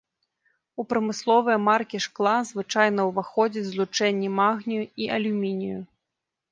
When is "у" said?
0.83-0.85